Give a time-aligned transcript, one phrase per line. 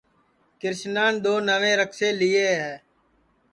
[0.61, 2.73] کرشنان دؔو نئوئے رکسے لیئے ہے